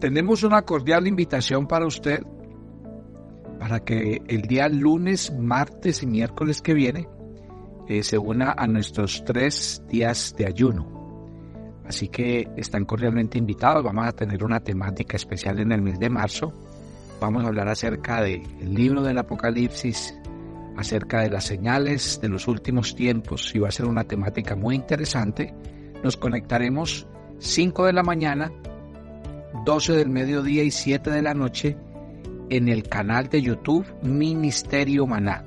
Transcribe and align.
tenemos 0.00 0.42
una 0.42 0.62
cordial 0.62 1.06
invitación 1.06 1.66
para 1.66 1.86
usted 1.86 2.22
para 3.58 3.80
que 3.80 4.22
el 4.28 4.42
día 4.42 4.68
lunes, 4.68 5.32
martes 5.36 6.02
y 6.02 6.06
miércoles 6.06 6.62
que 6.62 6.74
viene 6.74 7.08
eh, 7.88 8.02
se 8.02 8.18
una 8.18 8.52
a 8.52 8.66
nuestros 8.66 9.24
tres 9.24 9.82
días 9.88 10.34
de 10.36 10.46
ayuno. 10.46 10.98
Así 11.86 12.08
que 12.08 12.48
están 12.56 12.84
cordialmente 12.84 13.38
invitados. 13.38 13.82
Vamos 13.82 14.06
a 14.06 14.12
tener 14.12 14.44
una 14.44 14.60
temática 14.60 15.16
especial 15.16 15.58
en 15.58 15.72
el 15.72 15.80
mes 15.80 15.98
de 15.98 16.10
marzo. 16.10 16.52
Vamos 17.20 17.44
a 17.44 17.48
hablar 17.48 17.68
acerca 17.68 18.20
del 18.20 18.42
libro 18.62 19.02
del 19.02 19.18
Apocalipsis, 19.18 20.14
acerca 20.76 21.22
de 21.22 21.30
las 21.30 21.44
señales 21.44 22.20
de 22.20 22.28
los 22.28 22.46
últimos 22.46 22.94
tiempos 22.94 23.52
y 23.54 23.58
va 23.58 23.68
a 23.68 23.72
ser 23.72 23.86
una 23.86 24.04
temática 24.04 24.54
muy 24.54 24.76
interesante. 24.76 25.54
Nos 26.04 26.16
conectaremos 26.16 27.06
5 27.38 27.86
de 27.86 27.92
la 27.92 28.02
mañana, 28.02 28.52
12 29.64 29.92
del 29.94 30.08
mediodía 30.08 30.62
y 30.62 30.70
7 30.70 31.10
de 31.10 31.22
la 31.22 31.34
noche 31.34 31.76
en 32.50 32.68
el 32.68 32.88
canal 32.88 33.28
de 33.28 33.42
YouTube 33.42 33.86
Ministerio 34.02 35.06
Maná. 35.06 35.44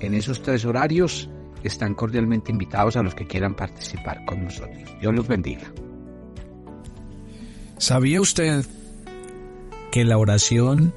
En 0.00 0.14
esos 0.14 0.42
tres 0.42 0.64
horarios 0.64 1.28
están 1.62 1.94
cordialmente 1.94 2.50
invitados 2.50 2.96
a 2.96 3.02
los 3.02 3.14
que 3.14 3.26
quieran 3.26 3.54
participar 3.54 4.24
con 4.24 4.44
nosotros. 4.44 4.88
Dios 5.00 5.14
los 5.14 5.28
bendiga. 5.28 5.72
¿Sabía 7.76 8.20
usted 8.20 8.64
que 9.90 10.04
la 10.04 10.18
oración 10.18 10.94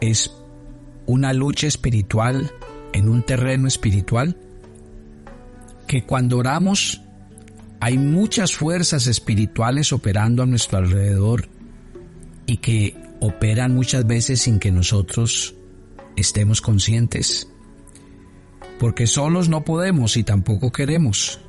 es 0.00 0.32
una 1.06 1.32
lucha 1.32 1.66
espiritual 1.66 2.50
en 2.92 3.08
un 3.08 3.22
terreno 3.22 3.68
espiritual? 3.68 4.36
Que 5.86 6.04
cuando 6.04 6.38
oramos 6.38 7.02
hay 7.80 7.98
muchas 7.98 8.52
fuerzas 8.54 9.08
espirituales 9.08 9.92
operando 9.92 10.44
a 10.44 10.46
nuestro 10.46 10.78
alrededor 10.78 11.48
y 12.46 12.58
que 12.58 12.96
operan 13.20 13.74
muchas 13.74 14.06
veces 14.06 14.42
sin 14.42 14.58
que 14.58 14.72
nosotros 14.72 15.54
estemos 16.16 16.60
conscientes. 16.60 17.48
Porque 18.78 19.06
solos 19.06 19.48
no 19.48 19.64
podemos 19.64 20.16
y 20.16 20.24
tampoco 20.24 20.72
queremos. 20.72 21.40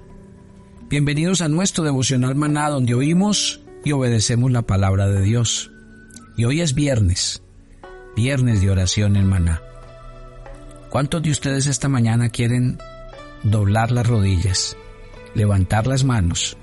Bienvenidos 0.89 1.41
a 1.41 1.47
nuestro 1.47 1.83
devocional 1.83 2.35
maná 2.35 2.69
donde 2.69 2.93
oímos 2.93 3.61
y 3.83 3.91
obedecemos 3.91 4.51
la 4.51 4.61
palabra 4.61 5.07
de 5.07 5.21
Dios. 5.21 5.71
Y 6.37 6.45
hoy 6.45 6.61
es 6.61 6.75
viernes, 6.75 7.41
viernes 8.15 8.61
de 8.61 8.69
oración 8.69 9.15
en 9.15 9.27
maná. 9.27 9.61
¿Cuántos 10.89 11.23
de 11.23 11.31
ustedes 11.31 11.65
esta 11.65 11.89
mañana 11.89 12.29
quieren 12.29 12.77
doblar 13.41 13.91
las 13.91 14.05
rodillas, 14.05 14.77
levantar 15.33 15.87
las 15.87 16.03
manos 16.03 16.55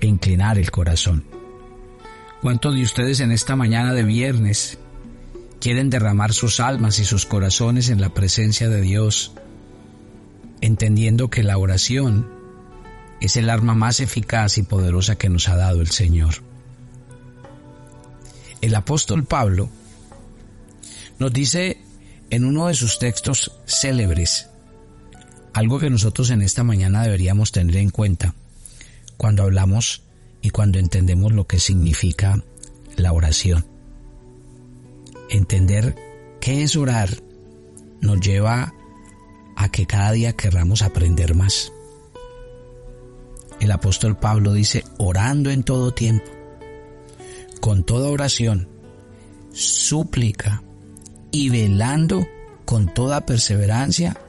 e 0.00 0.06
inclinar 0.06 0.58
el 0.58 0.70
corazón? 0.70 1.33
¿Cuántos 2.44 2.74
de 2.74 2.82
ustedes 2.82 3.20
en 3.20 3.32
esta 3.32 3.56
mañana 3.56 3.94
de 3.94 4.02
viernes 4.02 4.76
quieren 5.62 5.88
derramar 5.88 6.34
sus 6.34 6.60
almas 6.60 6.98
y 6.98 7.06
sus 7.06 7.24
corazones 7.24 7.88
en 7.88 8.02
la 8.02 8.10
presencia 8.10 8.68
de 8.68 8.82
Dios, 8.82 9.32
entendiendo 10.60 11.30
que 11.30 11.42
la 11.42 11.56
oración 11.56 12.28
es 13.22 13.38
el 13.38 13.48
arma 13.48 13.74
más 13.74 14.00
eficaz 14.00 14.58
y 14.58 14.62
poderosa 14.62 15.16
que 15.16 15.30
nos 15.30 15.48
ha 15.48 15.56
dado 15.56 15.80
el 15.80 15.90
Señor? 15.90 16.34
El 18.60 18.74
apóstol 18.74 19.24
Pablo 19.24 19.70
nos 21.18 21.32
dice 21.32 21.78
en 22.28 22.44
uno 22.44 22.66
de 22.66 22.74
sus 22.74 22.98
textos 22.98 23.52
célebres 23.64 24.50
algo 25.54 25.78
que 25.78 25.88
nosotros 25.88 26.28
en 26.28 26.42
esta 26.42 26.62
mañana 26.62 27.04
deberíamos 27.04 27.52
tener 27.52 27.78
en 27.78 27.88
cuenta 27.88 28.34
cuando 29.16 29.44
hablamos 29.44 30.02
y 30.44 30.50
cuando 30.50 30.78
entendemos 30.78 31.32
lo 31.32 31.46
que 31.46 31.58
significa 31.58 32.38
la 32.96 33.12
oración. 33.12 33.64
Entender 35.30 35.96
qué 36.38 36.62
es 36.62 36.76
orar 36.76 37.08
nos 38.02 38.20
lleva 38.20 38.74
a 39.56 39.70
que 39.70 39.86
cada 39.86 40.12
día 40.12 40.34
querramos 40.34 40.82
aprender 40.82 41.34
más. 41.34 41.72
El 43.58 43.70
apóstol 43.70 44.18
Pablo 44.18 44.52
dice, 44.52 44.84
orando 44.98 45.50
en 45.50 45.62
todo 45.62 45.94
tiempo, 45.94 46.30
con 47.60 47.82
toda 47.82 48.10
oración, 48.10 48.68
súplica 49.50 50.62
y 51.30 51.48
velando 51.48 52.28
con 52.66 52.92
toda 52.92 53.24
perseverancia 53.24 54.20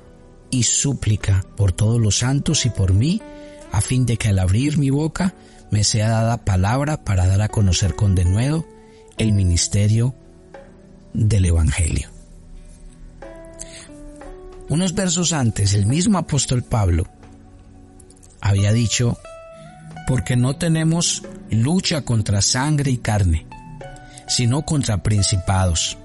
y 0.49 0.63
súplica 0.63 1.45
por 1.57 1.73
todos 1.73 1.99
los 1.99 2.19
santos 2.19 2.65
y 2.65 2.69
por 2.69 2.93
mí, 2.93 3.21
a 3.73 3.81
fin 3.81 4.05
de 4.05 4.15
que 4.15 4.29
al 4.29 4.39
abrir 4.39 4.77
mi 4.77 4.91
boca 4.91 5.35
me 5.71 5.83
sea 5.83 6.09
dada 6.09 6.37
palabra 6.37 7.03
para 7.03 7.27
dar 7.27 7.41
a 7.41 7.49
conocer 7.49 7.95
con 7.95 8.15
denuedo 8.15 8.65
el 9.17 9.33
ministerio 9.33 10.15
del 11.13 11.45
Evangelio. 11.45 12.09
Unos 14.67 14.95
versos 14.95 15.31
antes, 15.31 15.73
el 15.73 15.85
mismo 15.85 16.17
apóstol 16.17 16.63
Pablo 16.63 17.05
había 18.41 18.73
dicho, 18.73 19.17
porque 20.07 20.35
no 20.35 20.55
tenemos 20.55 21.23
lucha 21.49 22.01
contra 22.01 22.41
sangre 22.41 22.91
y 22.91 22.97
carne, 22.97 23.45
sino 24.27 24.63
contra 24.63 25.03
principados, 25.03 25.97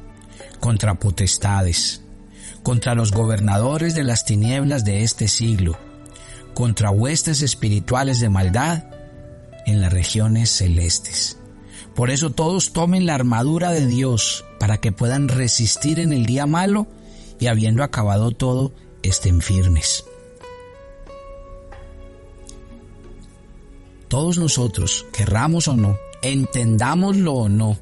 contra 0.58 0.94
potestades, 0.94 2.02
contra 2.62 2.94
los 2.94 3.12
gobernadores 3.12 3.94
de 3.94 4.04
las 4.04 4.24
tinieblas 4.24 4.84
de 4.84 5.02
este 5.02 5.26
siglo, 5.26 5.78
contra 6.54 6.90
huestes 6.90 7.42
espirituales 7.42 8.20
de 8.20 8.28
maldad 8.28 8.89
en 9.70 9.80
las 9.80 9.92
regiones 9.92 10.50
celestes. 10.50 11.38
Por 11.94 12.10
eso 12.10 12.30
todos 12.30 12.72
tomen 12.72 13.06
la 13.06 13.14
armadura 13.14 13.72
de 13.72 13.86
Dios 13.86 14.44
para 14.58 14.78
que 14.78 14.92
puedan 14.92 15.28
resistir 15.28 15.98
en 15.98 16.12
el 16.12 16.26
día 16.26 16.46
malo 16.46 16.86
y 17.38 17.46
habiendo 17.46 17.82
acabado 17.82 18.30
todo, 18.30 18.72
estén 19.02 19.40
firmes. 19.40 20.04
Todos 24.08 24.38
nosotros, 24.38 25.06
querramos 25.12 25.68
o 25.68 25.76
no, 25.76 25.96
entendámoslo 26.22 27.32
o 27.32 27.48
no, 27.48 27.78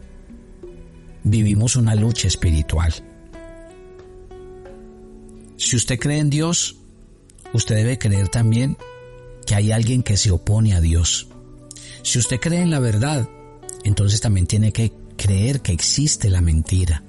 vivimos 1.25 1.77
una 1.77 1.95
lucha 1.95 2.29
espiritual. 2.29 2.95
Si 5.57 5.77
usted 5.77 5.99
cree 5.99 6.19
en 6.19 6.31
Dios, 6.31 6.77
usted 7.53 7.77
debe 7.77 7.99
creer 7.99 8.29
también 8.29 8.77
que 9.47 9.55
hay 9.55 9.73
alguien 9.73 10.03
que 10.03 10.17
se 10.17 10.31
opone 10.31 10.75
a 10.75 10.81
Dios. 10.81 11.29
Si 12.03 12.19
usted 12.19 12.41
cree 12.41 12.61
en 12.61 12.71
la 12.71 12.81
verdad, 12.81 13.29
entonces 13.85 14.21
también 14.21 14.47
tiene 14.47 14.73
que 14.73 14.93
creer 15.17 15.61
que 15.61 15.73
existe 15.73 16.31
la 16.31 16.41
mentira. 16.41 17.03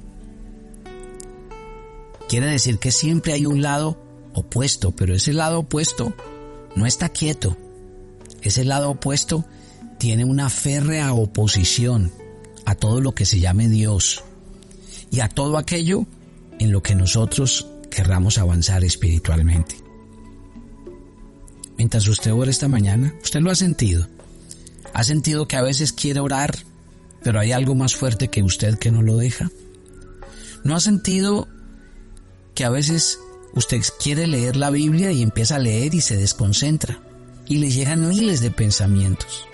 Quiere 2.28 2.48
decir 2.48 2.80
que 2.80 2.92
siempre 2.92 3.34
hay 3.34 3.46
un 3.46 3.62
lado 3.62 3.98
opuesto, 4.34 4.92
pero 4.92 5.14
ese 5.14 5.34
lado 5.34 5.60
opuesto 5.60 6.14
no 6.76 6.86
está 6.86 7.10
quieto. 7.10 7.58
Ese 8.42 8.64
lado 8.64 8.92
opuesto 8.92 9.46
tiene 9.98 10.26
una 10.26 10.50
férrea 10.50 11.14
oposición 11.14 12.12
a 12.66 12.76
todo 12.76 13.02
lo 13.02 13.14
que 13.14 13.26
se 13.26 13.40
llame 13.40 13.68
Dios 13.68 14.24
y 15.12 15.22
a 15.22 15.30
todo 15.30 15.58
aquello 15.58 16.06
en 16.60 16.72
lo 16.72 16.84
que 16.84 16.96
nosotros 16.96 17.68
querramos 17.90 18.38
avanzar 18.38 18.84
espiritualmente. 18.84 19.76
Mientras 21.78 22.08
usted 22.08 22.34
ora 22.34 22.52
esta 22.52 22.68
mañana, 22.68 23.16
usted 23.24 23.40
lo 23.40 23.52
ha 23.52 23.56
sentido. 23.56 24.08
¿Ha 25.00 25.04
sentido 25.06 25.48
que 25.48 25.56
a 25.56 25.62
veces 25.62 25.94
quiere 25.94 26.20
orar, 26.20 26.58
pero 27.24 27.40
hay 27.40 27.54
algo 27.54 27.74
más 27.74 27.96
fuerte 27.96 28.28
que 28.28 28.44
usted 28.44 28.78
que 28.78 28.92
no 28.92 29.02
lo 29.02 29.16
deja? 29.16 29.50
¿No 30.66 30.76
ha 30.76 30.82
sentido 30.82 31.48
que 32.54 32.66
a 32.66 32.70
veces 32.70 33.18
usted 33.54 33.82
quiere 34.04 34.28
leer 34.28 34.58
la 34.58 34.70
Biblia 34.72 35.14
y 35.14 35.22
empieza 35.22 35.56
a 35.56 35.60
leer 35.60 35.96
y 35.96 36.02
se 36.02 36.18
desconcentra 36.18 37.00
y 37.48 37.60
le 37.60 37.72
llegan 37.72 38.10
miles 38.10 38.42
de 38.42 38.52
pensamientos? 38.52 39.48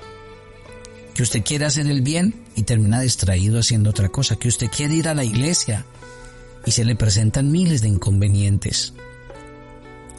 Que 1.14 1.22
usted 1.22 1.44
quiere 1.44 1.66
hacer 1.66 1.86
el 1.86 2.02
bien 2.02 2.44
y 2.56 2.64
termina 2.64 3.00
distraído 3.00 3.60
haciendo 3.60 3.92
otra 3.92 4.10
cosa. 4.10 4.38
Que 4.38 4.48
usted 4.48 4.72
quiere 4.76 4.96
ir 4.96 5.08
a 5.08 5.14
la 5.14 5.26
iglesia 5.26 5.86
y 6.66 6.72
se 6.72 6.86
le 6.86 6.96
presentan 6.96 7.52
miles 7.52 7.84
de 7.84 7.90
inconvenientes. 7.90 8.94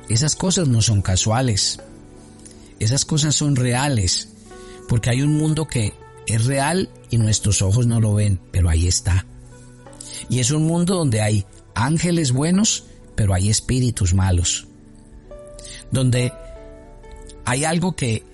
Esas 0.08 0.36
cosas 0.36 0.68
no 0.68 0.82
son 0.82 1.02
casuales. 1.02 1.80
Esas 2.78 3.04
cosas 3.04 3.34
son 3.34 3.56
reales 3.56 4.28
porque 4.88 5.10
hay 5.10 5.22
un 5.22 5.36
mundo 5.36 5.66
que 5.66 5.94
es 6.26 6.44
real 6.44 6.90
y 7.10 7.18
nuestros 7.18 7.62
ojos 7.62 7.86
no 7.86 8.00
lo 8.00 8.14
ven, 8.14 8.40
pero 8.50 8.68
ahí 8.68 8.86
está. 8.86 9.26
Y 10.28 10.40
es 10.40 10.50
un 10.50 10.64
mundo 10.64 10.96
donde 10.96 11.20
hay 11.20 11.46
ángeles 11.74 12.32
buenos, 12.32 12.84
pero 13.14 13.34
hay 13.34 13.48
espíritus 13.48 14.14
malos. 14.14 14.66
Donde 15.90 16.32
hay 17.44 17.64
algo 17.64 17.94
que 17.94 18.24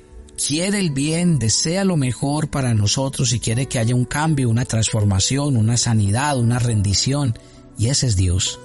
quiere 0.47 0.79
el 0.79 0.91
bien, 0.91 1.39
desea 1.39 1.85
lo 1.85 1.97
mejor 1.97 2.49
para 2.49 2.75
nosotros 2.75 3.33
y 3.33 3.41
quiere 3.41 3.67
que 3.67 3.79
haya 3.79 3.95
un 3.95 4.05
cambio, 4.05 4.49
una 4.49 4.65
transformación, 4.65 5.57
una 5.57 5.77
sanidad, 5.77 6.39
una 6.39 6.59
rendición. 6.59 7.39
Y 7.79 7.89
ese 7.89 8.07
es 8.07 8.17
Dios. 8.17 8.59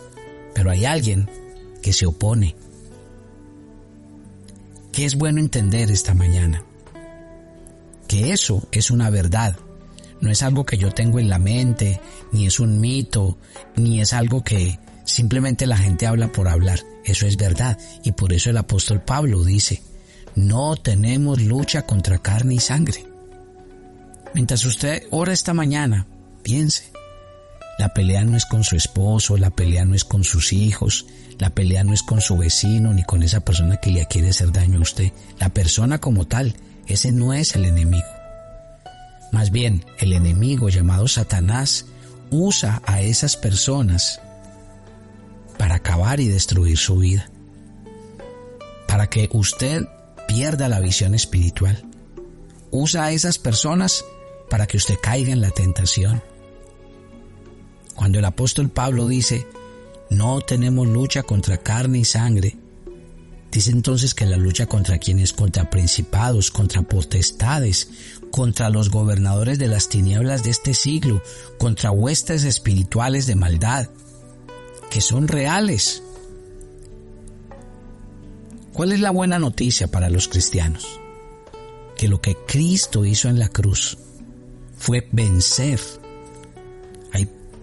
Pero 0.56 0.72
hay 0.72 0.86
alguien 0.86 1.30
que 1.82 1.94
se 1.94 2.06
opone. 2.06 2.56
¿Qué 4.92 5.06
es 5.06 5.16
bueno 5.16 5.40
entender 5.40 5.92
esta 5.92 6.14
mañana? 6.14 6.64
Que 8.08 8.32
eso 8.32 8.68
es 8.72 8.92
una 8.92 9.10
verdad. 9.10 9.56
no 10.20 10.32
es 10.32 10.42
algo 10.42 10.66
que 10.66 10.78
yo 10.78 10.92
tengo 10.92 11.20
en 11.20 11.30
la 11.30 11.38
mente, 11.38 12.02
ni 12.32 12.48
es 12.48 12.60
un 12.60 12.80
mito, 12.80 13.38
ni 13.76 14.02
es 14.02 14.14
algo 14.14 14.44
que 14.44 14.80
simplemente 15.06 15.68
la 15.68 15.78
gente 15.78 16.08
habla 16.08 16.32
por 16.32 16.48
hablar. 16.48 16.80
Eso 17.06 17.28
es 17.28 17.38
verdad. 17.38 17.78
Y 18.04 18.14
por 18.14 18.34
eso 18.34 18.50
el 18.50 18.58
apóstol 18.58 19.02
Pablo 19.02 19.44
dice, 19.44 19.82
no 20.36 20.76
tenemos 20.76 21.42
lucha 21.42 21.84
contra 21.84 22.18
carne 22.18 22.56
y 22.56 22.60
sangre. 22.60 23.06
Mientras 24.34 24.66
usted 24.66 25.04
ora 25.12 25.34
esta 25.34 25.54
mañana, 25.54 26.08
piense, 26.44 26.92
la 27.78 27.94
pelea 27.94 28.24
no 28.26 28.36
es 28.36 28.46
con 28.46 28.64
su 28.64 28.76
esposo, 28.76 29.38
la 29.38 29.52
pelea 29.52 29.86
no 29.86 29.96
es 29.96 30.04
con 30.04 30.24
sus 30.24 30.52
hijos, 30.52 31.06
la 31.40 31.52
pelea 31.52 31.84
no 31.84 31.94
es 31.94 32.04
con 32.04 32.22
su 32.22 32.38
vecino 32.38 32.94
ni 32.94 33.04
con 33.04 33.22
esa 33.24 33.40
persona 33.42 33.78
que 33.78 33.92
le 33.92 34.06
quiere 34.08 34.30
hacer 34.30 34.52
daño 34.52 34.80
a 34.80 34.82
usted. 34.82 35.12
La 35.40 35.50
persona 35.50 36.00
como 36.00 36.26
tal, 36.26 36.56
ese 36.88 37.12
no 37.12 37.34
es 37.34 37.56
el 37.56 37.66
enemigo. 37.66 38.08
Más 39.32 39.52
bien, 39.52 39.86
el 40.00 40.14
enemigo 40.14 40.70
llamado 40.70 41.08
Satanás 41.08 41.86
usa 42.30 42.82
a 42.86 43.02
esas 43.02 43.36
personas 43.36 44.22
para 45.58 45.76
acabar 45.76 46.20
y 46.20 46.28
destruir 46.28 46.78
su 46.78 46.98
vida. 46.98 47.30
Para 48.88 49.08
que 49.10 49.30
usted 49.34 49.86
pierda 50.28 50.70
la 50.70 50.80
visión 50.80 51.14
espiritual. 51.16 51.84
Usa 52.72 53.06
a 53.06 53.12
esas 53.12 53.38
personas 53.38 54.06
para 54.50 54.68
que 54.68 54.78
usted 54.78 54.96
caiga 55.02 55.32
en 55.32 55.42
la 55.42 55.52
tentación. 55.52 56.22
Cuando 57.96 58.20
el 58.20 58.26
apóstol 58.26 58.70
Pablo 58.70 59.08
dice, 59.08 59.48
no 60.10 60.42
tenemos 60.42 60.88
lucha 60.88 61.24
contra 61.24 61.58
carne 61.58 62.00
y 62.00 62.06
sangre, 62.06 62.58
dice 63.52 63.72
entonces 63.72 64.14
que 64.14 64.26
la 64.26 64.38
lucha 64.38 64.66
contra 64.68 64.98
quienes, 64.98 65.34
contra 65.34 65.70
principados, 65.70 66.52
contra 66.52 66.82
potestades, 66.82 67.90
contra 68.32 68.70
los 68.70 68.90
gobernadores 68.90 69.60
de 69.60 69.68
las 69.68 69.90
tinieblas 69.90 70.44
de 70.44 70.52
este 70.52 70.74
siglo, 70.74 71.22
contra 71.58 71.92
huestes 71.92 72.44
espirituales 72.44 73.26
de 73.26 73.36
maldad, 73.36 73.90
que 74.90 75.02
son 75.02 75.28
reales. 75.28 76.04
¿Cuál 78.74 78.92
es 78.92 79.00
la 79.00 79.12
buena 79.12 79.40
noticia 79.40 79.88
para 79.88 80.10
los 80.10 80.28
cristianos? 80.28 81.00
Que 81.98 82.08
lo 82.08 82.22
que 82.22 82.38
Cristo 82.48 83.06
hizo 83.06 83.28
en 83.28 83.40
la 83.40 83.50
cruz 83.50 83.98
fue 84.78 85.08
vencer 85.12 85.80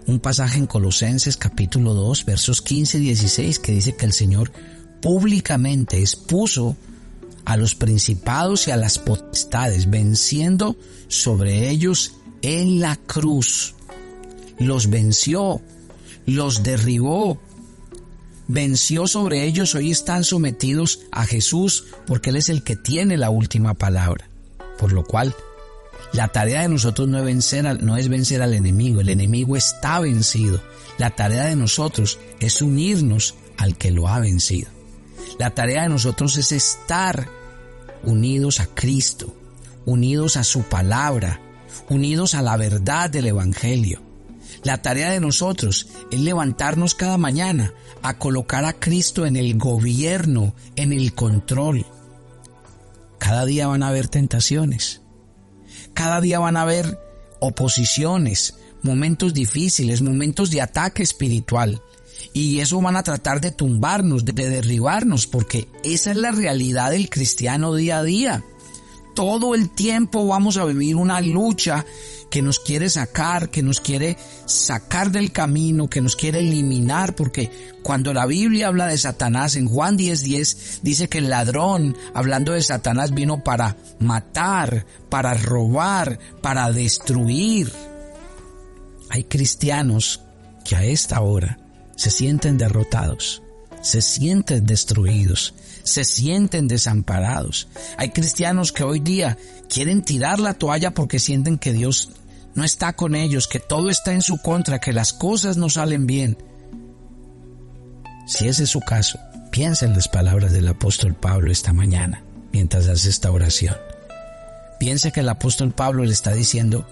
un 0.07 0.19
pasaje 0.19 0.59
en 0.59 0.67
Colosenses 0.67 1.35
capítulo 1.35 1.93
2 1.93 2.25
versos 2.25 2.61
15 2.61 2.99
y 2.99 3.01
16 3.01 3.59
que 3.59 3.71
dice 3.71 3.95
que 3.95 4.05
el 4.05 4.13
Señor 4.13 4.51
públicamente 5.05 5.99
expuso 5.99 6.75
a 7.45 7.57
los 7.57 7.75
principados 7.75 8.67
y 8.67 8.71
a 8.71 8.75
las 8.75 8.97
potestades, 8.97 9.91
venciendo 9.91 10.75
sobre 11.07 11.69
ellos 11.69 12.13
en 12.41 12.79
la 12.79 12.95
cruz. 12.95 13.75
Los 14.57 14.89
venció, 14.89 15.61
los 16.25 16.63
derribó, 16.63 17.39
venció 18.47 19.05
sobre 19.05 19.43
ellos, 19.43 19.75
hoy 19.75 19.91
están 19.91 20.23
sometidos 20.23 21.01
a 21.11 21.27
Jesús 21.27 21.85
porque 22.07 22.31
Él 22.31 22.37
es 22.37 22.49
el 22.49 22.63
que 22.63 22.75
tiene 22.75 23.15
la 23.15 23.29
última 23.29 23.75
palabra. 23.75 24.27
Por 24.79 24.91
lo 24.91 25.03
cual 25.03 25.35
la 26.13 26.29
tarea 26.29 26.63
de 26.63 26.69
nosotros 26.69 27.07
no 27.07 27.19
es, 27.19 27.25
vencer 27.25 27.67
al, 27.67 27.85
no 27.85 27.95
es 27.95 28.09
vencer 28.09 28.41
al 28.41 28.55
enemigo, 28.55 29.01
el 29.01 29.09
enemigo 29.09 29.55
está 29.55 29.99
vencido. 29.99 30.59
La 30.97 31.11
tarea 31.11 31.43
de 31.43 31.55
nosotros 31.55 32.17
es 32.39 32.59
unirnos 32.63 33.35
al 33.57 33.77
que 33.77 33.91
lo 33.91 34.07
ha 34.07 34.19
vencido. 34.19 34.74
La 35.37 35.49
tarea 35.49 35.83
de 35.83 35.89
nosotros 35.89 36.37
es 36.37 36.51
estar 36.51 37.27
unidos 38.03 38.59
a 38.59 38.67
Cristo, 38.67 39.35
unidos 39.85 40.37
a 40.37 40.43
su 40.43 40.63
palabra, 40.63 41.41
unidos 41.89 42.35
a 42.35 42.41
la 42.41 42.55
verdad 42.57 43.09
del 43.09 43.27
Evangelio. 43.27 44.01
La 44.63 44.81
tarea 44.81 45.11
de 45.11 45.19
nosotros 45.19 45.87
es 46.11 46.19
levantarnos 46.19 46.95
cada 46.95 47.17
mañana 47.17 47.73
a 48.01 48.17
colocar 48.17 48.65
a 48.65 48.73
Cristo 48.73 49.25
en 49.25 49.35
el 49.35 49.57
gobierno, 49.57 50.55
en 50.75 50.93
el 50.93 51.13
control. 51.13 51.85
Cada 53.17 53.45
día 53.45 53.67
van 53.67 53.83
a 53.83 53.89
haber 53.89 54.07
tentaciones. 54.07 55.01
Cada 55.93 56.21
día 56.21 56.39
van 56.39 56.57
a 56.57 56.61
haber 56.61 56.99
oposiciones, 57.39 58.55
momentos 58.81 59.33
difíciles, 59.33 60.01
momentos 60.01 60.49
de 60.51 60.61
ataque 60.61 61.03
espiritual. 61.03 61.81
Y 62.33 62.59
eso 62.59 62.81
van 62.81 62.97
a 62.97 63.03
tratar 63.03 63.39
de 63.39 63.51
tumbarnos, 63.51 64.25
de 64.25 64.33
derribarnos, 64.33 65.27
porque 65.27 65.67
esa 65.83 66.11
es 66.11 66.17
la 66.17 66.31
realidad 66.31 66.91
del 66.91 67.09
cristiano 67.09 67.73
día 67.73 67.99
a 67.99 68.03
día. 68.03 68.43
Todo 69.13 69.55
el 69.55 69.69
tiempo 69.69 70.27
vamos 70.27 70.57
a 70.57 70.65
vivir 70.65 70.97
una 70.97 71.21
lucha 71.21 71.85
que 72.29 72.41
nos 72.41 72.59
quiere 72.59 72.89
sacar, 72.89 73.49
que 73.49 73.63
nos 73.63 73.79
quiere 73.79 74.17
sacar 74.45 75.11
del 75.11 75.31
camino, 75.31 75.89
que 75.89 76.01
nos 76.01 76.17
quiere 76.17 76.39
eliminar, 76.39 77.15
porque 77.15 77.49
cuando 77.81 78.13
la 78.13 78.25
Biblia 78.25 78.67
habla 78.67 78.87
de 78.87 78.97
Satanás 78.97 79.55
en 79.55 79.69
Juan 79.69 79.97
10:10 79.97 80.23
10, 80.23 80.79
dice 80.83 81.07
que 81.07 81.19
el 81.19 81.29
ladrón, 81.29 81.95
hablando 82.13 82.51
de 82.51 82.61
Satanás, 82.61 83.13
vino 83.13 83.41
para 83.41 83.77
matar, 83.99 84.85
para 85.09 85.33
robar, 85.33 86.19
para 86.41 86.69
destruir. 86.73 87.71
Hay 89.09 89.23
cristianos 89.23 90.19
que 90.65 90.75
a 90.75 90.83
esta 90.83 91.21
hora 91.21 91.64
se 91.95 92.09
sienten 92.09 92.57
derrotados, 92.57 93.41
se 93.81 94.01
sienten 94.01 94.65
destruidos, 94.65 95.53
se 95.83 96.03
sienten 96.03 96.67
desamparados. 96.67 97.67
Hay 97.97 98.09
cristianos 98.09 98.71
que 98.71 98.83
hoy 98.83 98.99
día 98.99 99.37
quieren 99.69 100.03
tirar 100.03 100.39
la 100.39 100.55
toalla 100.55 100.93
porque 100.93 101.19
sienten 101.19 101.57
que 101.57 101.73
Dios 101.73 102.09
no 102.55 102.63
está 102.63 102.93
con 102.93 103.15
ellos, 103.15 103.47
que 103.47 103.59
todo 103.59 103.89
está 103.89 104.13
en 104.13 104.21
su 104.21 104.37
contra, 104.37 104.79
que 104.79 104.93
las 104.93 105.13
cosas 105.13 105.57
no 105.57 105.69
salen 105.69 106.07
bien. 106.07 106.37
Si 108.27 108.47
ese 108.47 108.63
es 108.63 108.69
su 108.69 108.79
caso, 108.79 109.19
piensa 109.51 109.85
en 109.85 109.93
las 109.93 110.07
palabras 110.07 110.51
del 110.51 110.67
apóstol 110.67 111.13
Pablo 111.13 111.51
esta 111.51 111.73
mañana, 111.73 112.23
mientras 112.51 112.87
hace 112.87 113.09
esta 113.09 113.31
oración. 113.31 113.75
Piensa 114.79 115.11
que 115.11 115.19
el 115.19 115.29
apóstol 115.29 115.71
Pablo 115.71 116.03
le 116.03 116.11
está 116.11 116.33
diciendo, 116.33 116.87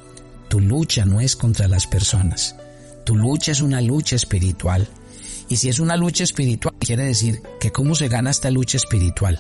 tu 0.50 0.59
lucha 0.59 1.05
no 1.05 1.21
es 1.21 1.35
contra 1.35 1.67
las 1.67 1.88
personas, 1.88 2.55
tu 3.03 3.15
lucha 3.15 3.51
es 3.51 3.61
una 3.61 3.81
lucha 3.81 4.15
espiritual. 4.15 4.88
Y 5.50 5.57
si 5.57 5.69
es 5.69 5.79
una 5.79 5.97
lucha 5.97 6.23
espiritual, 6.23 6.75
quiere 6.79 7.03
decir 7.03 7.41
que 7.59 7.71
cómo 7.71 7.95
se 7.95 8.07
gana 8.07 8.31
esta 8.31 8.50
lucha 8.50 8.77
espiritual. 8.77 9.39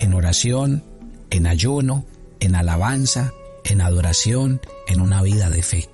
En 0.00 0.14
oración, 0.14 0.84
en 1.30 1.46
ayuno, 1.46 2.06
en 2.40 2.54
alabanza, 2.54 3.32
en 3.64 3.80
adoración, 3.80 4.60
en 4.88 5.00
una 5.00 5.22
vida 5.22 5.50
de 5.50 5.62
fe. 5.62 5.88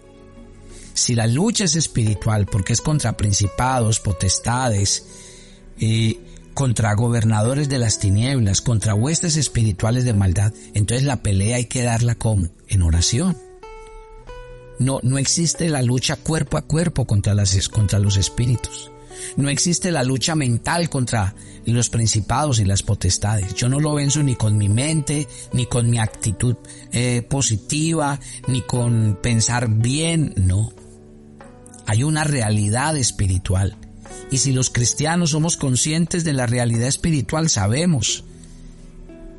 Si 0.95 1.15
la 1.15 1.27
lucha 1.27 1.65
es 1.65 1.75
espiritual 1.75 2.47
porque 2.47 2.73
es 2.73 2.81
contra 2.81 3.17
principados, 3.17 4.01
potestades, 4.01 5.07
y 5.79 6.21
contra 6.55 6.95
gobernadores 6.95 7.69
de 7.69 7.79
las 7.79 7.99
tinieblas, 7.99 8.61
contra 8.61 8.95
huestes 8.95 9.37
espirituales 9.37 10.05
de 10.05 10.13
maldad, 10.13 10.53
entonces 10.75 11.07
la 11.07 11.23
pelea 11.23 11.57
hay 11.57 11.65
que 11.65 11.83
darla 11.83 12.15
como 12.15 12.49
en 12.69 12.83
oración. 12.83 13.37
No, 14.85 15.01
existe 15.19 15.69
la 15.69 15.83
lucha 15.83 16.17
cuerpo 16.17 16.57
a 16.57 16.63
cuerpo 16.63 17.05
contra 17.05 17.35
los 17.35 18.17
espíritus. 18.17 18.91
No 19.37 19.49
existe 19.49 19.91
la 19.91 20.03
lucha 20.03 20.35
mental 20.35 20.89
contra 20.89 21.35
los 21.65 21.89
principados 21.89 22.59
y 22.59 22.65
las 22.65 22.83
potestades. 22.83 23.55
Yo 23.55 23.69
no 23.69 23.81
lo 23.81 23.95
venzo 23.95 24.23
ni 24.23 24.35
con 24.35 24.57
mi 24.57 24.69
mente, 24.69 25.29
ni 25.53 25.67
con 25.67 25.89
mi 25.89 25.99
actitud 25.99 26.57
eh, 26.91 27.23
positiva, 27.23 28.19
ni 28.49 28.63
con 28.63 29.19
pensar 29.23 29.69
bien. 29.69 30.35
No. 30.37 30.73
Hay 31.87 32.03
una 32.03 32.25
realidad 32.25 32.97
espiritual. 32.97 33.77
Y 34.31 34.39
si 34.39 34.53
los 34.53 34.71
cristianos 34.71 35.31
somos 35.31 35.57
conscientes 35.57 36.25
de 36.25 36.33
la 36.33 36.47
realidad 36.47 36.89
espiritual, 36.89 37.49
sabemos 37.49 38.25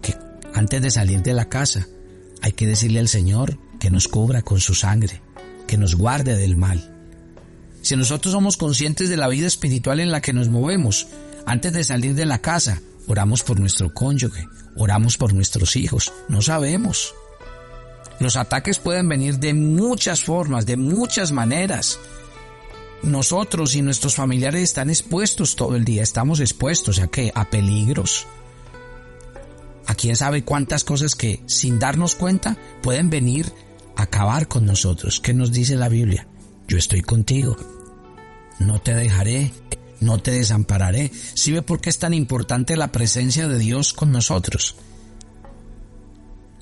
que 0.02 0.16
antes 0.54 0.82
de 0.82 0.92
salir 0.92 1.22
de 1.22 1.34
la 1.34 1.50
casa 1.50 1.88
hay 2.42 2.52
que 2.52 2.68
decirle 2.68 3.00
al 3.00 3.08
Señor 3.08 3.58
que 3.80 3.90
nos 3.90 4.08
cubra 4.08 4.42
con 4.44 4.60
su 4.60 4.76
sangre, 4.76 5.22
que 5.74 5.78
nos 5.80 5.96
guarde 5.96 6.36
del 6.36 6.56
mal 6.56 6.94
si 7.84 7.98
nosotros 7.98 8.32
somos 8.32 8.56
conscientes 8.56 9.10
de 9.10 9.18
la 9.18 9.28
vida 9.28 9.46
espiritual 9.46 10.00
en 10.00 10.10
la 10.10 10.22
que 10.22 10.32
nos 10.32 10.48
movemos, 10.48 11.08
antes 11.46 11.74
de 11.74 11.84
salir 11.84 12.16
de 12.16 12.26
la 12.26 12.40
casa, 12.40 12.82
oramos 13.08 13.44
por 13.44 13.60
nuestro 13.60 13.94
cónyuge, 13.94 14.48
oramos 14.78 15.18
por 15.18 15.34
nuestros 15.34 15.76
hijos, 15.76 16.14
no 16.30 16.42
sabemos. 16.42 17.14
Los 18.22 18.38
ataques 18.38 18.80
pueden 18.80 19.10
venir 19.10 19.38
de 19.38 19.54
muchas 19.54 20.24
formas, 20.24 20.66
de 20.66 20.78
muchas 20.78 21.34
maneras. 21.34 22.00
Nosotros 23.02 23.76
y 23.76 23.82
nuestros 23.82 24.16
familiares 24.16 24.64
están 24.64 24.90
expuestos 24.90 25.58
todo 25.58 25.76
el 25.76 25.84
día, 25.84 26.04
estamos 26.04 26.40
expuestos 26.40 27.00
a 27.00 27.08
qué? 27.08 27.34
A 27.36 27.50
peligros. 27.50 28.28
A 29.88 29.96
quién 29.96 30.16
sabe 30.16 30.46
cuántas 30.46 30.86
cosas 30.86 31.16
que 31.16 31.44
sin 31.48 31.80
darnos 31.80 32.16
cuenta 32.16 32.56
pueden 32.82 33.10
venir 33.10 33.52
acabar 33.96 34.48
con 34.48 34.66
nosotros. 34.66 35.20
¿Qué 35.20 35.34
nos 35.34 35.52
dice 35.52 35.76
la 35.76 35.90
Biblia? 35.90 36.28
Yo 36.68 36.78
estoy 36.78 37.02
contigo 37.02 37.58
no 38.60 38.82
te 38.82 38.94
dejaré, 38.94 39.52
no 40.00 40.20
te 40.20 40.32
desampararé. 40.32 41.12
¿Sí 41.34 41.52
ve 41.52 41.62
por 41.62 41.82
qué 41.82 41.90
es 41.90 42.00
tan 42.00 42.14
importante 42.14 42.78
la 42.78 42.92
presencia 42.92 43.48
de 43.48 43.60
Dios 43.60 43.94
con 43.94 44.12
nosotros? 44.12 44.76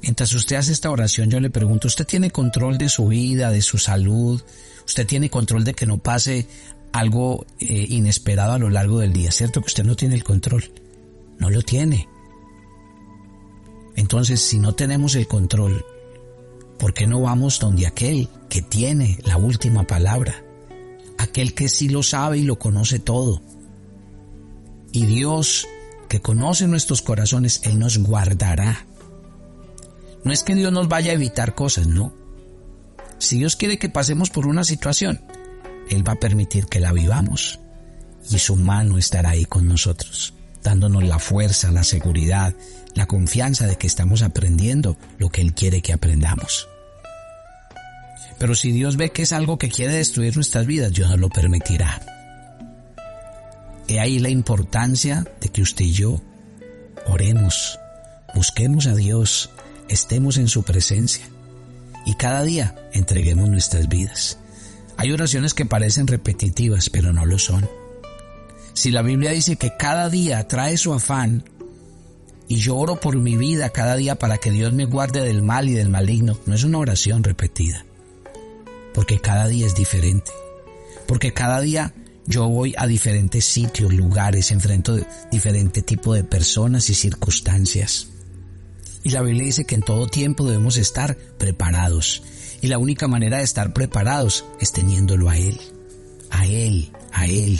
Mientras 0.02 0.34
usted 0.34 0.56
hace 0.56 0.72
esta 0.72 0.90
oración, 0.90 1.30
yo 1.30 1.40
le 1.40 1.50
pregunto, 1.50 1.88
¿usted 1.88 2.08
tiene 2.08 2.32
control 2.32 2.78
de 2.78 2.90
su 2.90 3.08
vida, 3.08 3.52
de 3.52 3.62
su 3.62 3.78
salud? 3.78 4.42
¿Usted 4.86 5.06
tiene 5.06 5.30
control 5.30 5.64
de 5.64 5.74
que 5.74 5.86
no 5.86 6.00
pase 6.00 6.48
algo 6.92 7.46
eh, 7.60 7.86
inesperado 7.90 8.54
a 8.54 8.60
lo 8.60 8.70
largo 8.70 9.00
del 9.00 9.14
día? 9.14 9.32
¿Cierto 9.32 9.62
que 9.62 9.68
usted 9.68 9.84
no 9.84 9.96
tiene 9.96 10.16
el 10.16 10.24
control? 10.24 10.72
No 11.38 11.50
lo 11.52 11.62
tiene. 11.62 12.08
Entonces, 13.96 14.42
si 14.42 14.58
no 14.58 14.74
tenemos 14.74 15.14
el 15.16 15.28
control, 15.28 15.86
¿por 16.82 16.94
qué 16.94 17.08
no 17.08 17.22
vamos 17.22 17.60
donde 17.60 17.88
aquel 17.88 18.28
que 18.50 18.62
tiene 18.62 19.20
la 19.24 19.38
última 19.38 19.88
palabra? 19.88 20.44
Aquel 21.18 21.54
que 21.54 21.70
sí 21.70 21.88
lo 21.88 22.04
sabe 22.04 22.40
y 22.40 22.44
lo 22.44 22.60
conoce 22.60 23.00
todo. 23.00 23.42
Y 24.92 25.06
Dios, 25.06 25.66
que 26.10 26.20
conoce 26.20 26.68
nuestros 26.68 27.02
corazones, 27.02 27.62
Él 27.64 27.80
nos 27.80 28.00
guardará 28.00 28.86
no 30.24 30.32
es 30.32 30.44
que 30.44 30.56
Dios 30.56 30.72
nos 30.72 30.88
vaya 30.88 31.12
a 31.12 31.16
evitar 31.16 31.56
cosas, 31.56 31.88
no. 31.88 32.14
Si 33.18 33.38
Dios 33.38 33.56
quiere 33.56 33.80
que 33.80 33.90
pasemos 33.90 34.30
por 34.30 34.48
una 34.48 34.64
situación, 34.64 35.22
Él 35.90 36.08
va 36.08 36.14
a 36.14 36.20
permitir 36.20 36.66
que 36.66 36.80
la 36.80 36.92
vivamos 36.94 37.60
y 38.30 38.38
su 38.38 38.56
mano 38.56 38.98
estará 38.98 39.32
ahí 39.32 39.46
con 39.46 39.68
nosotros, 39.68 40.34
dándonos 40.64 41.04
la 41.04 41.18
fuerza, 41.18 41.72
la 41.72 41.84
seguridad, 41.84 42.54
la 42.94 43.08
confianza 43.08 43.66
de 43.66 43.78
que 43.78 43.88
estamos 43.88 44.22
aprendiendo 44.22 44.98
lo 45.18 45.30
que 45.30 45.42
Él 45.42 45.54
quiere 45.54 45.82
que 45.82 45.94
aprendamos. 45.94 46.68
Pero 48.42 48.56
si 48.56 48.72
Dios 48.72 48.98
ve 48.98 49.12
que 49.12 49.22
es 49.22 49.34
algo 49.34 49.60
que 49.60 49.70
quiere 49.70 49.94
destruir 49.94 50.36
nuestras 50.36 50.66
vidas, 50.66 50.92
Dios 50.92 51.12
no 51.12 51.18
lo 51.18 51.30
permitirá. 51.30 52.02
He 53.88 54.00
ahí 54.00 54.18
la 54.18 54.30
importancia 54.30 55.28
de 55.40 55.50
que 55.50 55.62
usted 55.62 55.86
y 55.86 55.92
yo 55.92 56.20
oremos, 57.06 57.78
busquemos 58.34 58.88
a 58.88 58.96
Dios, 58.96 59.52
estemos 59.90 60.38
en 60.38 60.48
su 60.48 60.64
presencia 60.64 61.24
y 62.04 62.16
cada 62.16 62.42
día 62.42 62.76
entreguemos 62.94 63.48
nuestras 63.48 63.88
vidas. 63.88 64.40
Hay 64.98 65.12
oraciones 65.12 65.54
que 65.54 65.68
parecen 65.68 66.08
repetitivas, 66.08 66.90
pero 66.90 67.14
no 67.14 67.28
lo 67.28 67.38
son. 67.38 67.70
Si 68.74 68.90
la 68.90 69.04
Biblia 69.04 69.30
dice 69.30 69.56
que 69.56 69.78
cada 69.78 70.10
día 70.10 70.48
trae 70.48 70.78
su 70.78 70.96
afán 70.96 71.44
y 72.48 72.56
yo 72.56 72.76
oro 72.76 73.00
por 73.00 73.16
mi 73.18 73.38
vida 73.38 73.70
cada 73.70 73.96
día 73.98 74.16
para 74.16 74.40
que 74.40 74.50
Dios 74.50 74.74
me 74.74 74.86
guarde 74.86 75.22
del 75.22 75.44
mal 75.44 75.70
y 75.70 75.74
del 75.74 75.90
maligno, 75.90 76.40
no 76.48 76.56
es 76.56 76.64
una 76.64 76.80
oración 76.80 77.24
repetida, 77.24 77.86
porque 78.94 79.20
cada 79.20 79.48
día 79.48 79.66
es 79.66 79.76
diferente, 79.76 80.32
porque 81.08 81.34
cada 81.34 81.62
día 81.62 81.94
yo 82.26 82.48
voy 82.48 82.74
a 82.78 82.88
diferentes 82.88 83.46
sitios, 83.46 83.94
lugares, 83.94 84.52
enfrento 84.52 84.98
diferente 85.32 85.82
tipo 85.82 86.14
de 86.14 86.24
personas 86.24 86.90
y 86.90 86.94
circunstancias. 86.94 88.08
Y 89.04 89.10
la 89.10 89.22
Biblia 89.22 89.46
dice 89.46 89.66
que 89.66 89.76
en 89.76 89.82
todo 89.82 90.08
tiempo 90.08 90.46
debemos 90.46 90.78
estar 90.78 91.18
preparados. 91.38 92.24
Y 92.62 92.68
la 92.68 92.78
única 92.78 93.08
manera 93.08 93.38
de 93.38 93.44
estar 93.44 93.74
preparados 93.74 94.46
es 94.60 94.72
teniéndolo 94.72 95.30
a 95.30 95.38
Él. 95.38 95.60
A 96.30 96.46
Él, 96.46 96.92
a 97.12 97.26
Él. 97.26 97.60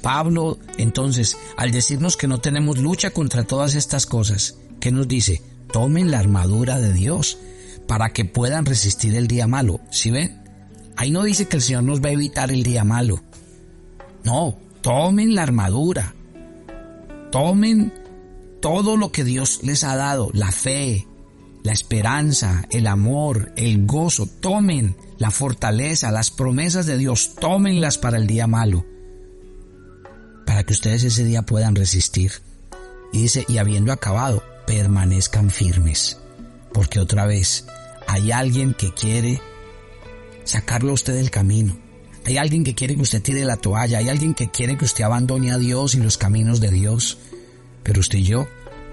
Pablo, 0.00 0.58
entonces, 0.78 1.36
al 1.56 1.70
decirnos 1.70 2.16
que 2.16 2.28
no 2.28 2.40
tenemos 2.40 2.78
lucha 2.78 3.10
contra 3.10 3.44
todas 3.44 3.74
estas 3.74 4.06
cosas, 4.06 4.56
¿qué 4.80 4.90
nos 4.90 5.06
dice? 5.06 5.42
Tomen 5.70 6.10
la 6.10 6.18
armadura 6.18 6.78
de 6.78 6.94
Dios 6.94 7.38
para 7.88 8.10
que 8.10 8.24
puedan 8.24 8.66
resistir 8.66 9.16
el 9.16 9.26
día 9.26 9.48
malo. 9.48 9.80
¿Sí 9.90 10.12
ven? 10.12 10.44
Ahí 10.96 11.10
no 11.10 11.24
dice 11.24 11.48
que 11.48 11.56
el 11.56 11.62
Señor 11.62 11.82
nos 11.82 12.00
va 12.00 12.10
a 12.10 12.12
evitar 12.12 12.52
el 12.52 12.62
día 12.62 12.84
malo. 12.84 13.20
No, 14.22 14.58
tomen 14.82 15.34
la 15.34 15.42
armadura. 15.42 16.14
Tomen 17.32 17.92
todo 18.60 18.96
lo 18.96 19.10
que 19.10 19.24
Dios 19.24 19.60
les 19.62 19.84
ha 19.84 19.96
dado, 19.96 20.30
la 20.34 20.52
fe, 20.52 21.06
la 21.62 21.72
esperanza, 21.72 22.66
el 22.70 22.86
amor, 22.86 23.52
el 23.56 23.86
gozo, 23.86 24.26
tomen 24.26 24.96
la 25.18 25.30
fortaleza, 25.30 26.10
las 26.10 26.30
promesas 26.30 26.86
de 26.86 26.98
Dios, 26.98 27.34
tómenlas 27.40 27.98
para 27.98 28.18
el 28.18 28.26
día 28.26 28.46
malo, 28.46 28.84
para 30.46 30.64
que 30.64 30.72
ustedes 30.72 31.04
ese 31.04 31.24
día 31.24 31.42
puedan 31.42 31.74
resistir. 31.74 32.32
Y 33.12 33.22
dice, 33.22 33.44
y 33.48 33.58
habiendo 33.58 33.92
acabado, 33.92 34.42
permanezcan 34.66 35.50
firmes, 35.50 36.18
porque 36.72 37.00
otra 37.00 37.24
vez 37.24 37.66
hay 38.08 38.32
alguien 38.32 38.72
que 38.72 38.92
quiere 38.92 39.40
sacarlo 40.44 40.90
a 40.90 40.94
usted 40.94 41.14
del 41.14 41.30
camino. 41.30 41.76
Hay 42.24 42.38
alguien 42.38 42.64
que 42.64 42.74
quiere 42.74 42.96
que 42.96 43.02
usted 43.02 43.22
tire 43.22 43.44
la 43.44 43.58
toalla, 43.58 43.98
hay 43.98 44.08
alguien 44.08 44.34
que 44.34 44.50
quiere 44.50 44.78
que 44.78 44.86
usted 44.86 45.04
abandone 45.04 45.52
a 45.52 45.58
Dios 45.58 45.94
y 45.94 45.98
los 45.98 46.16
caminos 46.16 46.58
de 46.60 46.70
Dios. 46.70 47.18
Pero 47.82 48.00
usted 48.00 48.18
y 48.18 48.24
yo 48.24 48.48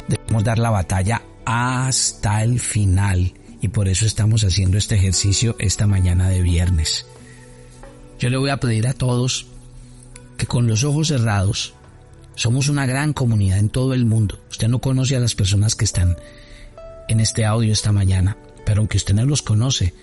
debemos 0.10 0.44
dar 0.44 0.60
la 0.60 0.70
batalla 0.70 1.22
hasta 1.46 2.44
el 2.44 2.60
final 2.60 3.34
y 3.62 3.70
por 3.70 3.88
eso 3.88 4.06
estamos 4.06 4.44
haciendo 4.44 4.78
este 4.78 4.96
ejercicio 4.96 5.56
esta 5.60 5.88
mañana 5.88 6.28
de 6.30 6.42
viernes. 6.42 7.06
Yo 8.20 8.30
le 8.30 8.38
voy 8.38 8.50
a 8.50 8.60
pedir 8.60 8.86
a 8.86 8.94
todos 8.94 9.48
que 10.38 10.46
con 10.46 10.68
los 10.68 10.84
ojos 10.84 11.08
cerrados 11.08 11.74
somos 12.36 12.68
una 12.68 12.86
gran 12.86 13.14
comunidad 13.14 13.60
en 13.60 13.70
todo 13.70 13.94
el 13.94 14.06
mundo. 14.06 14.40
Usted 14.50 14.68
no 14.68 14.80
conoce 14.80 15.16
a 15.16 15.22
las 15.22 15.36
personas 15.36 15.76
que 15.76 15.86
están 15.86 16.18
en 17.08 17.22
este 17.22 17.46
audio 17.46 17.72
esta 17.72 17.94
mañana, 17.94 18.38
pero 18.66 18.80
aunque 18.80 18.98
usted 18.98 19.14
no 19.14 19.26
los 19.26 19.42
conoce, 19.42 19.94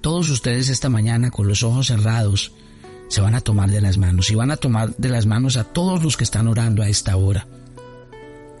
todos 0.00 0.30
ustedes 0.30 0.68
esta 0.68 0.88
mañana 0.88 1.30
con 1.30 1.48
los 1.48 1.62
ojos 1.62 1.88
cerrados 1.88 2.52
se 3.08 3.20
van 3.20 3.34
a 3.34 3.40
tomar 3.40 3.70
de 3.70 3.80
las 3.80 3.98
manos 3.98 4.30
y 4.30 4.34
van 4.34 4.50
a 4.50 4.56
tomar 4.56 4.94
de 4.96 5.08
las 5.08 5.26
manos 5.26 5.56
a 5.56 5.64
todos 5.64 6.02
los 6.02 6.16
que 6.16 6.24
están 6.24 6.48
orando 6.48 6.82
a 6.82 6.88
esta 6.88 7.16
hora. 7.16 7.46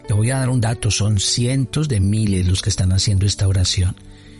Le 0.08 0.14
voy 0.14 0.30
a 0.30 0.38
dar 0.38 0.50
un 0.50 0.60
dato, 0.60 0.90
son 0.90 1.18
cientos 1.18 1.88
de 1.88 2.00
miles 2.00 2.46
los 2.46 2.62
que 2.62 2.70
están 2.70 2.92
haciendo 2.92 3.26
esta 3.26 3.48
oración 3.48 3.96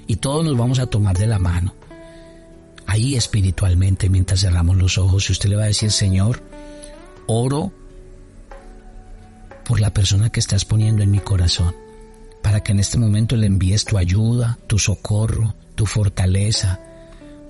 y 0.06 0.16
todos 0.16 0.44
nos 0.44 0.56
vamos 0.56 0.78
a 0.78 0.86
tomar 0.86 1.16
de 1.18 1.26
la 1.26 1.38
mano. 1.38 1.74
Ahí 2.86 3.16
espiritualmente, 3.16 4.08
mientras 4.08 4.40
cerramos 4.40 4.76
los 4.76 4.96
ojos, 4.96 5.28
y 5.28 5.32
usted 5.32 5.48
le 5.48 5.56
va 5.56 5.64
a 5.64 5.68
decir, 5.68 5.90
Señor, 5.90 6.40
oro 7.26 7.72
por 9.64 9.80
la 9.80 9.92
persona 9.92 10.30
que 10.30 10.38
estás 10.38 10.64
poniendo 10.64 11.02
en 11.02 11.10
mi 11.10 11.18
corazón, 11.18 11.74
para 12.46 12.62
que 12.62 12.70
en 12.70 12.78
este 12.78 12.96
momento 12.96 13.34
le 13.34 13.48
envíes 13.48 13.84
tu 13.84 13.98
ayuda, 13.98 14.56
tu 14.68 14.78
socorro, 14.78 15.56
tu 15.74 15.84
fortaleza, 15.84 16.78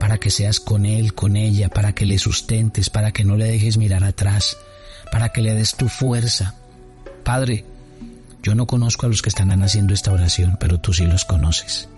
para 0.01 0.17
que 0.17 0.31
seas 0.31 0.59
con 0.59 0.87
él, 0.87 1.13
con 1.13 1.37
ella, 1.37 1.69
para 1.69 1.93
que 1.95 2.07
le 2.07 2.19
sustentes, 2.19 2.89
para 2.89 3.13
que 3.13 3.23
no 3.23 3.37
le 3.37 3.45
dejes 3.45 3.77
mirar 3.77 4.05
atrás, 4.05 4.57
para 5.13 5.29
que 5.29 5.43
le 5.43 5.53
des 5.53 5.77
tu 5.77 5.91
fuerza. 5.91 6.55
Padre, 7.25 7.67
yo 8.43 8.55
no 8.55 8.67
conozco 8.67 9.05
a 9.05 9.11
los 9.11 9.21
que 9.21 9.29
están 9.29 9.63
haciendo 9.63 9.93
esta 9.93 10.15
oración, 10.15 10.57
pero 10.59 10.81
tú 10.81 10.95
sí 10.95 11.05
los 11.05 11.27
conoces. 11.27 11.91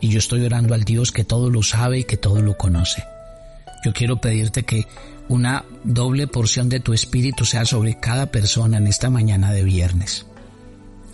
Y 0.00 0.08
yo 0.08 0.18
estoy 0.18 0.42
orando 0.46 0.72
al 0.72 0.84
Dios 0.84 1.12
que 1.12 1.24
todo 1.24 1.50
lo 1.50 1.62
sabe 1.62 1.98
y 1.98 2.04
que 2.04 2.16
todo 2.16 2.40
lo 2.40 2.56
conoce. 2.56 3.04
Yo 3.84 3.92
quiero 3.92 4.22
pedirte 4.22 4.62
que 4.62 4.86
una 5.28 5.66
doble 5.84 6.28
porción 6.28 6.70
de 6.70 6.80
tu 6.80 6.94
espíritu 6.94 7.44
sea 7.44 7.66
sobre 7.66 8.00
cada 8.00 8.24
persona 8.30 8.78
en 8.78 8.86
esta 8.86 9.10
mañana 9.10 9.52
de 9.52 9.64
viernes. 9.64 10.24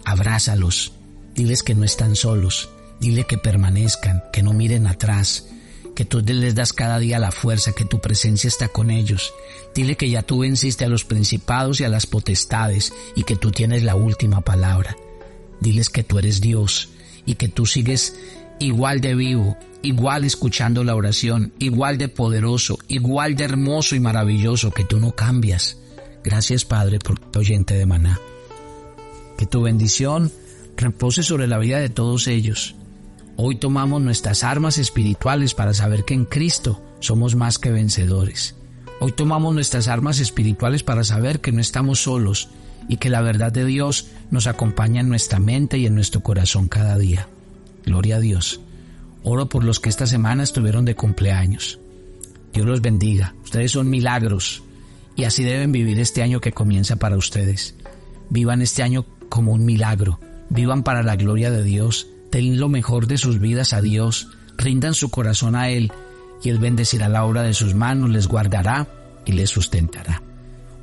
Abrázalos, 0.04 0.92
diles 1.38 1.62
que 1.62 1.76
no 1.76 1.84
están 1.84 2.16
solos, 2.16 2.68
dile 2.98 3.24
que 3.24 3.38
permanezcan, 3.38 4.24
que 4.32 4.42
no 4.42 4.52
miren 4.52 4.88
atrás, 4.88 5.46
que 5.94 6.04
tú 6.04 6.20
les 6.20 6.56
das 6.56 6.72
cada 6.72 6.98
día 6.98 7.20
la 7.20 7.30
fuerza, 7.30 7.72
que 7.72 7.84
tu 7.84 8.00
presencia 8.00 8.48
está 8.48 8.68
con 8.68 8.90
ellos. 8.90 9.32
Dile 9.72 9.96
que 9.96 10.10
ya 10.10 10.22
tú 10.22 10.40
venciste 10.40 10.84
a 10.84 10.88
los 10.88 11.04
principados 11.04 11.80
y 11.80 11.84
a 11.84 11.88
las 11.88 12.06
potestades 12.06 12.92
y 13.14 13.22
que 13.22 13.36
tú 13.36 13.52
tienes 13.52 13.84
la 13.84 13.94
última 13.94 14.40
palabra. 14.40 14.96
Diles 15.60 15.90
que 15.90 16.02
tú 16.02 16.18
eres 16.18 16.40
Dios 16.40 16.90
y 17.24 17.36
que 17.36 17.46
tú 17.46 17.66
sigues 17.66 18.16
igual 18.58 19.00
de 19.00 19.14
vivo, 19.14 19.56
igual 19.82 20.24
escuchando 20.24 20.82
la 20.82 20.96
oración, 20.96 21.52
igual 21.60 21.98
de 21.98 22.08
poderoso, 22.08 22.78
igual 22.88 23.36
de 23.36 23.44
hermoso 23.44 23.94
y 23.94 24.00
maravilloso, 24.00 24.72
que 24.72 24.84
tú 24.84 24.98
no 24.98 25.12
cambias. 25.14 25.76
Gracias 26.24 26.64
Padre 26.64 26.98
por 26.98 27.20
tu 27.20 27.38
oyente 27.38 27.74
de 27.74 27.86
maná. 27.86 28.18
Que 29.36 29.46
tu 29.46 29.62
bendición 29.62 30.32
repose 30.78 31.22
sobre 31.22 31.46
la 31.46 31.58
vida 31.58 31.78
de 31.78 31.90
todos 31.90 32.26
ellos 32.26 32.74
Hoy 33.40 33.54
tomamos 33.54 34.02
nuestras 34.02 34.42
armas 34.42 34.78
espirituales 34.78 35.54
para 35.54 35.72
saber 35.72 36.04
que 36.04 36.12
en 36.12 36.24
Cristo 36.24 36.82
somos 36.98 37.36
más 37.36 37.60
que 37.60 37.70
vencedores. 37.70 38.56
Hoy 38.98 39.12
tomamos 39.12 39.54
nuestras 39.54 39.86
armas 39.86 40.18
espirituales 40.18 40.82
para 40.82 41.04
saber 41.04 41.40
que 41.40 41.52
no 41.52 41.60
estamos 41.60 42.02
solos 42.02 42.48
y 42.88 42.96
que 42.96 43.10
la 43.10 43.20
verdad 43.20 43.52
de 43.52 43.64
Dios 43.64 44.08
nos 44.32 44.48
acompaña 44.48 45.02
en 45.02 45.08
nuestra 45.08 45.38
mente 45.38 45.78
y 45.78 45.86
en 45.86 45.94
nuestro 45.94 46.20
corazón 46.20 46.66
cada 46.66 46.98
día. 46.98 47.28
Gloria 47.86 48.16
a 48.16 48.20
Dios. 48.20 48.60
Oro 49.22 49.48
por 49.48 49.62
los 49.62 49.78
que 49.78 49.88
esta 49.88 50.08
semana 50.08 50.42
estuvieron 50.42 50.84
de 50.84 50.96
cumpleaños. 50.96 51.78
Dios 52.52 52.66
los 52.66 52.82
bendiga. 52.82 53.36
Ustedes 53.44 53.70
son 53.70 53.88
milagros 53.88 54.64
y 55.14 55.22
así 55.22 55.44
deben 55.44 55.70
vivir 55.70 56.00
este 56.00 56.24
año 56.24 56.40
que 56.40 56.50
comienza 56.50 56.96
para 56.96 57.16
ustedes. 57.16 57.76
Vivan 58.30 58.62
este 58.62 58.82
año 58.82 59.06
como 59.28 59.52
un 59.52 59.64
milagro. 59.64 60.18
Vivan 60.50 60.82
para 60.82 61.02
la 61.02 61.16
gloria 61.16 61.50
de 61.50 61.62
Dios 61.62 62.08
den 62.30 62.58
lo 62.58 62.68
mejor 62.68 63.06
de 63.06 63.18
sus 63.18 63.40
vidas 63.40 63.72
a 63.72 63.80
Dios, 63.80 64.28
rindan 64.56 64.94
su 64.94 65.10
corazón 65.10 65.56
a 65.56 65.70
Él, 65.70 65.92
y 66.42 66.50
Él 66.50 66.58
bendecirá 66.58 67.08
la 67.08 67.24
obra 67.24 67.42
de 67.42 67.54
sus 67.54 67.74
manos, 67.74 68.10
les 68.10 68.28
guardará 68.28 68.86
y 69.24 69.32
les 69.32 69.50
sustentará. 69.50 70.22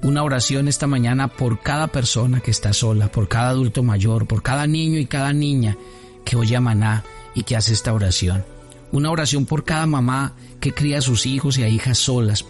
Una 0.01 0.23
oración 0.23 0.67
esta 0.67 0.87
mañana 0.87 1.27
por 1.29 1.61
cada 1.61 1.87
persona 1.87 2.39
que 2.39 2.51
está 2.51 2.73
sola, 2.73 3.11
por 3.11 3.27
cada 3.27 3.49
adulto 3.49 3.81
mayor, 3.81 4.27
por 4.27 4.43
cada 4.43 4.67
niño 4.67 4.99
y 4.99 5.05
cada 5.05 5.33
niña 5.33 5.77
que 6.23 6.35
oye 6.35 6.55
a 6.55 6.61
Maná 6.61 7.03
y 7.33 7.43
que 7.43 7.55
hace 7.55 7.73
esta 7.73 7.93
oración. 7.93 8.43
Una 8.91 9.09
oración 9.09 9.45
por 9.45 9.63
cada 9.63 9.85
mamá 9.87 10.33
que 10.59 10.73
cría 10.73 10.99
a 10.99 11.01
sus 11.01 11.25
hijos 11.25 11.57
y 11.57 11.63
a 11.63 11.69
hijas 11.69 11.97
solas. 11.97 12.45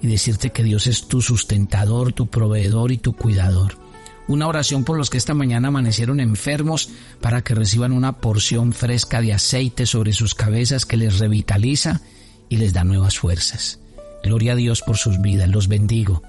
Y 0.00 0.08
decirte 0.08 0.50
que 0.50 0.64
Dios 0.64 0.88
es 0.88 1.06
tu 1.06 1.22
sustentador, 1.22 2.12
tu 2.12 2.26
proveedor 2.26 2.90
y 2.90 2.98
tu 2.98 3.12
cuidador. 3.12 3.81
Una 4.28 4.46
oración 4.46 4.84
por 4.84 4.96
los 4.96 5.10
que 5.10 5.18
esta 5.18 5.34
mañana 5.34 5.68
amanecieron 5.68 6.20
enfermos 6.20 6.90
para 7.20 7.42
que 7.42 7.54
reciban 7.54 7.92
una 7.92 8.18
porción 8.18 8.72
fresca 8.72 9.20
de 9.20 9.32
aceite 9.32 9.84
sobre 9.84 10.12
sus 10.12 10.34
cabezas 10.34 10.86
que 10.86 10.96
les 10.96 11.18
revitaliza 11.18 12.00
y 12.48 12.56
les 12.56 12.72
da 12.72 12.84
nuevas 12.84 13.18
fuerzas. 13.18 13.80
Gloria 14.22 14.52
a 14.52 14.56
Dios 14.56 14.82
por 14.82 14.96
sus 14.96 15.20
vidas, 15.20 15.48
los 15.48 15.66
bendigo. 15.66 16.22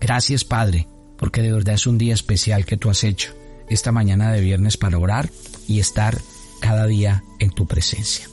Gracias 0.00 0.44
Padre, 0.44 0.88
porque 1.16 1.40
de 1.40 1.52
verdad 1.52 1.74
es 1.74 1.86
un 1.86 1.96
día 1.96 2.14
especial 2.14 2.66
que 2.66 2.76
tú 2.76 2.90
has 2.90 3.02
hecho 3.04 3.34
esta 3.68 3.92
mañana 3.92 4.32
de 4.32 4.40
viernes 4.40 4.76
para 4.76 4.98
orar 4.98 5.30
y 5.66 5.80
estar 5.80 6.18
cada 6.60 6.86
día 6.86 7.24
en 7.38 7.50
tu 7.50 7.66
presencia. 7.66 8.28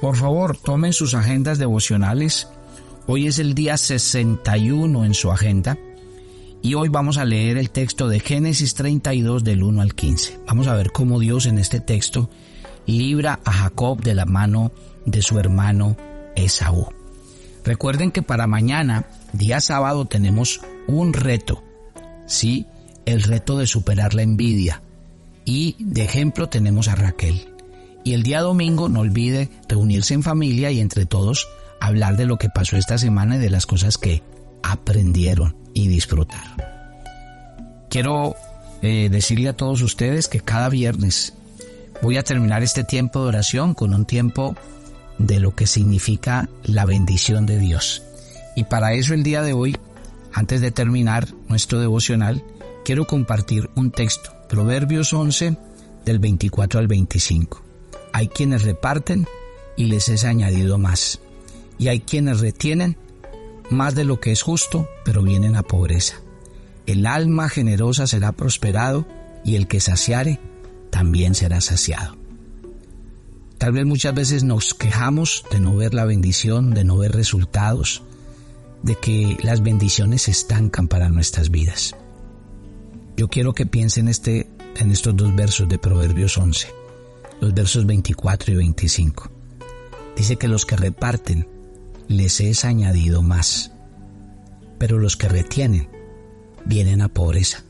Por 0.00 0.16
favor, 0.16 0.56
tomen 0.56 0.92
sus 0.92 1.14
agendas 1.14 1.58
devocionales. 1.58 2.48
Hoy 3.06 3.26
es 3.26 3.38
el 3.38 3.54
día 3.54 3.76
61 3.76 5.04
en 5.04 5.14
su 5.14 5.30
agenda 5.30 5.78
y 6.62 6.74
hoy 6.74 6.88
vamos 6.88 7.18
a 7.18 7.24
leer 7.24 7.56
el 7.56 7.70
texto 7.70 8.08
de 8.08 8.20
Génesis 8.20 8.74
32 8.74 9.44
del 9.44 9.62
1 9.62 9.80
al 9.80 9.94
15. 9.94 10.40
Vamos 10.46 10.66
a 10.66 10.74
ver 10.74 10.90
cómo 10.90 11.20
Dios 11.20 11.46
en 11.46 11.58
este 11.58 11.80
texto 11.80 12.30
libra 12.86 13.40
a 13.44 13.52
Jacob 13.52 14.02
de 14.02 14.14
la 14.14 14.24
mano 14.24 14.72
de 15.06 15.22
su 15.22 15.38
hermano 15.38 15.96
Esaú. 16.34 16.88
Recuerden 17.64 18.10
que 18.10 18.22
para 18.22 18.46
mañana, 18.46 19.06
día 19.32 19.60
sábado, 19.60 20.06
tenemos 20.06 20.60
un 20.86 21.12
reto. 21.12 21.62
Sí, 22.26 22.66
el 23.04 23.22
reto 23.22 23.58
de 23.58 23.66
superar 23.66 24.14
la 24.14 24.22
envidia. 24.22 24.82
Y 25.44 25.76
de 25.78 26.04
ejemplo 26.04 26.48
tenemos 26.48 26.88
a 26.88 26.94
Raquel. 26.94 27.54
Y 28.04 28.14
el 28.14 28.22
día 28.22 28.40
domingo 28.40 28.88
no 28.88 29.00
olvide 29.00 29.50
reunirse 29.68 30.14
en 30.14 30.22
familia 30.22 30.70
y 30.70 30.80
entre 30.80 31.06
todos 31.06 31.46
hablar 31.80 32.16
de 32.16 32.26
lo 32.26 32.36
que 32.38 32.48
pasó 32.48 32.76
esta 32.76 32.98
semana 32.98 33.36
y 33.36 33.38
de 33.38 33.50
las 33.50 33.66
cosas 33.66 33.98
que 33.98 34.22
aprendieron 34.62 35.56
y 35.74 35.88
disfrutar. 35.88 36.68
Quiero 37.90 38.36
eh, 38.82 39.08
decirle 39.10 39.48
a 39.48 39.56
todos 39.56 39.82
ustedes 39.82 40.28
que 40.28 40.40
cada 40.40 40.68
viernes 40.68 41.34
voy 42.02 42.16
a 42.16 42.22
terminar 42.22 42.62
este 42.62 42.84
tiempo 42.84 43.22
de 43.22 43.28
oración 43.28 43.74
con 43.74 43.94
un 43.94 44.04
tiempo 44.04 44.54
de 45.18 45.40
lo 45.40 45.54
que 45.54 45.66
significa 45.66 46.48
la 46.62 46.84
bendición 46.84 47.46
de 47.46 47.58
Dios. 47.58 48.02
Y 48.56 48.64
para 48.64 48.92
eso 48.92 49.14
el 49.14 49.22
día 49.22 49.42
de 49.42 49.52
hoy, 49.52 49.76
antes 50.32 50.60
de 50.60 50.70
terminar 50.70 51.28
nuestro 51.48 51.80
devocional, 51.80 52.42
quiero 52.84 53.06
compartir 53.06 53.70
un 53.74 53.90
texto, 53.90 54.32
Proverbios 54.48 55.12
11, 55.12 55.56
del 56.04 56.18
24 56.18 56.80
al 56.80 56.86
25. 56.86 57.62
Hay 58.12 58.28
quienes 58.28 58.62
reparten 58.62 59.26
y 59.76 59.84
les 59.84 60.08
es 60.08 60.24
añadido 60.24 60.78
más. 60.78 61.20
Y 61.78 61.88
hay 61.88 62.00
quienes 62.00 62.40
retienen 62.40 62.96
más 63.70 63.94
de 63.94 64.04
lo 64.04 64.20
que 64.20 64.32
es 64.32 64.42
justo, 64.42 64.88
pero 65.04 65.22
vienen 65.22 65.56
a 65.56 65.62
pobreza. 65.62 66.16
El 66.86 67.06
alma 67.06 67.48
generosa 67.48 68.06
será 68.06 68.32
prosperado 68.32 69.06
y 69.44 69.56
el 69.56 69.66
que 69.68 69.80
saciare 69.80 70.40
también 70.90 71.34
será 71.34 71.60
saciado. 71.60 72.16
Tal 73.58 73.72
vez 73.72 73.84
muchas 73.84 74.14
veces 74.14 74.44
nos 74.44 74.72
quejamos 74.72 75.44
de 75.50 75.60
no 75.60 75.76
ver 75.76 75.92
la 75.92 76.04
bendición, 76.04 76.74
de 76.74 76.84
no 76.84 76.96
ver 76.96 77.12
resultados, 77.12 78.02
de 78.82 78.94
que 78.94 79.36
las 79.42 79.62
bendiciones 79.62 80.22
se 80.22 80.30
estancan 80.30 80.86
para 80.86 81.08
nuestras 81.08 81.50
vidas. 81.50 81.96
Yo 83.16 83.28
quiero 83.28 83.52
que 83.52 83.66
piensen 83.66 84.06
este, 84.08 84.48
en 84.76 84.92
estos 84.92 85.16
dos 85.16 85.34
versos 85.34 85.68
de 85.68 85.78
Proverbios 85.78 86.38
11, 86.38 86.68
los 87.40 87.52
versos 87.52 87.84
24 87.84 88.52
y 88.52 88.56
25. 88.56 89.30
Dice 90.16 90.36
que 90.36 90.46
los 90.46 90.64
que 90.64 90.76
reparten 90.76 91.48
les 92.08 92.40
es 92.40 92.64
añadido 92.64 93.22
más, 93.22 93.70
pero 94.78 94.98
los 94.98 95.16
que 95.16 95.28
retienen 95.28 95.88
vienen 96.64 97.02
a 97.02 97.08
pobreza. 97.08 97.64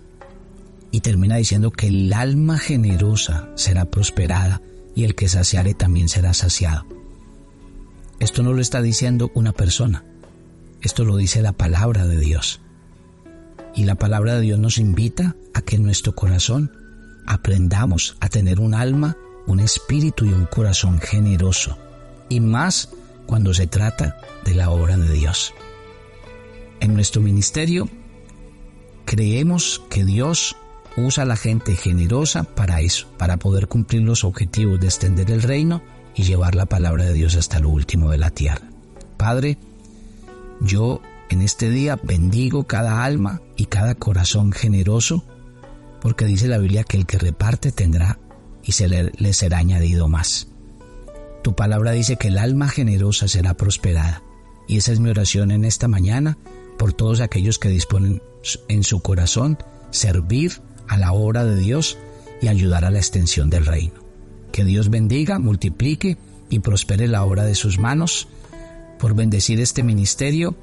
Y 0.91 1.01
termina 1.01 1.37
diciendo 1.37 1.71
que 1.71 1.89
el 1.89 2.13
alma 2.13 2.59
generosa 2.59 3.51
será 3.57 3.85
prosperada 3.85 4.63
y 4.95 5.05
el 5.05 5.15
que 5.15 5.29
saciare 5.29 5.75
también 5.75 6.09
será 6.09 6.33
saciado. 6.33 6.87
Esto 8.21 8.43
no 8.43 8.53
lo 8.53 8.61
está 8.61 8.81
diciendo 8.81 9.31
una 9.35 9.53
persona, 9.53 10.05
esto 10.81 11.05
lo 11.05 11.17
dice 11.17 11.43
la 11.43 11.53
palabra 11.53 12.07
de 12.07 12.19
Dios. 12.19 12.61
Y 13.75 13.85
la 13.85 13.97
palabra 13.97 14.37
de 14.37 14.41
Dios 14.41 14.59
nos 14.59 14.79
invita 14.79 15.37
a 15.55 15.61
que 15.61 15.77
en 15.77 15.85
nuestro 15.85 16.15
corazón 16.15 16.73
aprendamos 17.27 18.17
a 18.21 18.29
tener 18.29 18.61
un 18.61 18.75
alma, 18.75 19.17
un 19.47 19.61
espíritu 19.61 20.25
y 20.25 20.33
un 20.33 20.47
corazón 20.47 20.99
generoso. 20.99 21.79
Y 22.29 22.41
más 22.41 22.91
cuando 23.29 23.53
se 23.53 23.67
trata 23.67 24.17
de 24.47 24.55
la 24.55 24.71
obra 24.71 24.97
de 24.97 25.13
Dios. 25.13 25.53
En 26.81 26.95
nuestro 26.95 27.21
ministerio 27.21 27.87
creemos 29.05 29.83
que 29.91 30.07
Dios 30.07 30.57
usa 30.97 31.25
a 31.25 31.27
la 31.27 31.37
gente 31.37 31.77
generosa 31.77 32.45
para 32.45 32.81
eso, 32.81 33.07
para 33.19 33.37
poder 33.37 33.69
cumplir 33.69 34.01
los 34.01 34.25
objetivos 34.25 34.81
de 34.81 34.87
extender 34.87 35.31
el 35.31 35.43
reino 35.43 35.83
y 36.15 36.23
llevar 36.23 36.55
la 36.55 36.65
palabra 36.65 37.05
de 37.05 37.13
Dios 37.13 37.37
hasta 37.37 37.61
lo 37.61 37.69
último 37.69 38.11
de 38.11 38.17
la 38.17 38.31
tierra. 38.31 38.67
Padre, 39.19 39.59
yo 40.63 41.03
en 41.29 41.43
este 41.43 41.69
día 41.69 42.01
bendigo 42.03 42.67
cada 42.67 43.05
alma 43.05 43.43
y 43.57 43.67
cada 43.67 43.95
corazón 43.95 44.53
generoso, 44.53 45.23
porque 46.01 46.25
dice 46.25 46.49
la 46.49 46.57
Biblia 46.57 46.83
que 46.83 46.97
el 46.97 47.05
que 47.05 47.19
reparte 47.19 47.73
tendrá 47.73 48.19
y 48.65 48.73
se 48.73 48.89
le, 48.89 49.13
le 49.19 49.35
será 49.35 49.59
añadido 49.59 50.09
más. 50.09 50.49
Tu 51.49 51.55
palabra 51.55 51.93
dice 51.93 52.17
que 52.17 52.29
el 52.29 52.37
alma 52.37 52.69
generosa 52.69 53.27
será 53.27 53.55
prosperada. 53.55 54.23
Y 54.67 54.77
esa 54.77 54.93
es 54.93 55.01
mi 55.01 55.09
oración 55.09 55.51
en 55.51 55.65
esta 55.65 55.89
mañana 55.89 56.37
por 56.77 56.93
todos 56.93 57.23
aquellos 57.23 57.59
que 57.59 57.71
disponen 57.71 58.21
en 58.69 58.85
su 58.85 59.01
corazón 59.01 59.57
servir 59.91 60.61
a 60.89 60.99
la 60.99 61.15
obra 61.15 61.47
de 61.47 61.57
Dios 61.57 61.97
y 62.43 62.49
ayudar 62.49 62.85
a 62.85 62.91
la 62.91 62.99
extensión 62.99 63.49
del 63.49 63.65
reino. 63.65 63.95
Que 64.53 64.63
Dios 64.63 64.91
bendiga, 64.91 65.39
multiplique 65.39 66.19
y 66.51 66.59
prospere 66.59 67.09
la 67.09 67.25
obra 67.25 67.45
de 67.45 67.55
sus 67.55 67.79
manos 67.79 68.29
por 68.99 69.15
bendecir 69.15 69.59
este 69.59 69.83
ministerio 69.83 70.55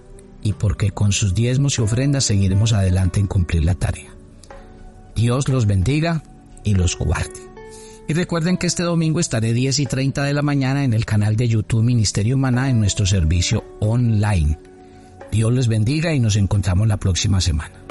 y 0.44 0.54
porque 0.54 0.92
con 0.92 1.14
sus 1.14 1.34
diezmos 1.34 1.80
y 1.80 1.82
ofrendas 1.82 2.26
seguiremos 2.26 2.74
adelante 2.74 3.20
en 3.20 3.26
cumplir 3.26 3.66
la 3.66 3.74
tarea. 3.74 4.14
Dios 5.16 5.50
los 5.50 5.66
bendiga 5.66 6.22
y 6.64 6.76
los 6.76 6.96
guarde. 6.96 7.55
Y 8.08 8.14
recuerden 8.14 8.58
que 8.58 8.68
este 8.68 8.84
domingo 8.84 9.20
estaré 9.20 9.54
10 9.54 9.80
y 9.80 9.86
30 9.86 10.24
de 10.24 10.34
la 10.34 10.44
mañana 10.44 10.84
en 10.84 10.94
el 10.94 11.06
canal 11.06 11.36
de 11.36 11.48
YouTube 11.48 11.84
Ministerio 11.84 12.38
Maná 12.38 12.70
en 12.70 12.80
nuestro 12.80 13.06
servicio 13.06 13.64
online. 13.80 14.60
Dios 15.32 15.52
les 15.52 15.68
bendiga 15.68 16.14
y 16.14 16.20
nos 16.20 16.36
encontramos 16.36 16.88
la 16.88 16.98
próxima 16.98 17.42
semana. 17.42 17.85